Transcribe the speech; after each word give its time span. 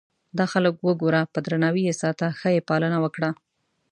دا 0.37 0.45
خلک 0.53 0.73
وګوره 0.87 1.21
په 1.33 1.39
درناوي 1.45 1.83
یې 1.87 1.93
ساته 2.01 2.25
ښه 2.39 2.49
یې 2.55 2.61
پالنه 2.69 2.97
وکړه. 3.03 3.29